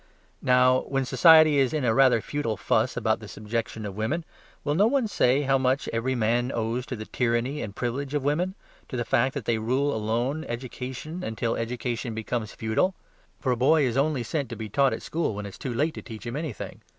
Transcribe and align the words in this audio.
Now, 0.41 0.79
when 0.87 1.05
society 1.05 1.59
is 1.59 1.73
in 1.75 1.85
a 1.85 1.93
rather 1.93 2.21
futile 2.23 2.57
fuss 2.57 2.97
about 2.97 3.19
the 3.19 3.27
subjection 3.27 3.85
of 3.85 3.95
women, 3.95 4.25
will 4.63 4.73
no 4.73 4.87
one 4.87 5.07
say 5.07 5.43
how 5.43 5.59
much 5.59 5.87
every 5.93 6.15
man 6.15 6.51
owes 6.51 6.87
to 6.87 6.95
the 6.95 7.05
tyranny 7.05 7.61
and 7.61 7.75
privilege 7.75 8.15
of 8.15 8.23
women, 8.23 8.55
to 8.89 8.97
the 8.97 9.05
fact 9.05 9.35
that 9.35 9.45
they 9.45 9.57
alone 9.57 10.41
rule 10.41 10.45
education 10.49 11.23
until 11.23 11.55
education 11.55 12.15
becomes 12.15 12.51
futile: 12.51 12.95
for 13.39 13.51
a 13.51 13.55
boy 13.55 13.83
is 13.83 13.95
only 13.95 14.23
sent 14.23 14.49
to 14.49 14.55
be 14.55 14.69
taught 14.69 14.91
at 14.91 15.03
school 15.03 15.35
when 15.35 15.45
it 15.45 15.49
is 15.49 15.59
too 15.59 15.71
late 15.71 15.93
to 15.93 16.01
teach 16.01 16.25
him 16.25 16.35
anything. 16.35 16.81